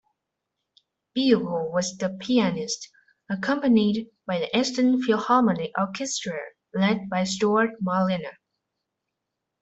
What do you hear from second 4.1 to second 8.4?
by the Eastern Philharmonic Orchestra led by Stuart Malina.